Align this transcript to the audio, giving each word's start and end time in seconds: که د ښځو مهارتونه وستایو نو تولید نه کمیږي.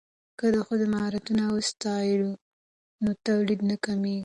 که 0.39 0.45
د 0.53 0.55
ښځو 0.67 0.85
مهارتونه 0.93 1.43
وستایو 1.55 2.27
نو 3.03 3.11
تولید 3.27 3.59
نه 3.69 3.75
کمیږي. 3.85 4.19